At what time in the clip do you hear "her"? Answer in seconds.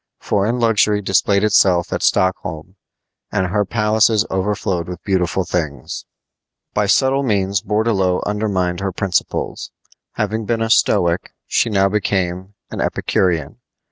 3.45-3.63, 8.79-8.91